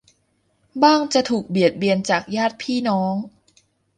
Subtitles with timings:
[0.83, 3.15] บ้างจะถูกเบียดเบียนจากญาติพี่น้อง